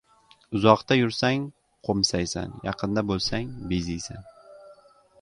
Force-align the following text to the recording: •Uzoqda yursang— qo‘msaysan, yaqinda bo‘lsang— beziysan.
•Uzoqda 0.59 0.97
yursang— 0.99 1.43
qo‘msaysan, 1.89 2.57
yaqinda 2.71 3.07
bo‘lsang— 3.13 3.55
beziysan. 3.75 4.29